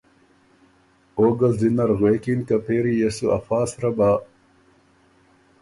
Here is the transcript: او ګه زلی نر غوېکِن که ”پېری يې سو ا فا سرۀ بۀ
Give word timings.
او 1.17 1.23
ګه 1.39 1.49
زلی 1.55 1.69
نر 1.75 1.91
غوېکِن 1.97 2.39
که 2.47 2.55
”پېری 2.65 2.93
يې 2.99 3.09
سو 3.17 3.27
ا 3.37 3.39
فا 3.45 3.59
سرۀ 3.71 3.89
بۀ 3.97 4.09